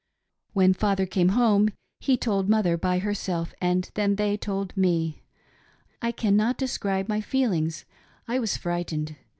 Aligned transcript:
When 0.53 0.73
father 0.73 1.05
came 1.05 1.29
home 1.29 1.69
he 1.99 2.17
told 2.17 2.49
mother 2.49 2.75
by 2.75 2.97
herself; 2.97 3.53
then 3.61 4.15
they 4.15 4.35
told 4.35 4.75
me. 4.75 5.21
I 6.01 6.11
cannot 6.11 6.57
describe 6.57 7.07
my 7.07 7.21
feelings; 7.21 7.85
I 8.27 8.39
was 8.39 8.57
frightened. 8.57 9.15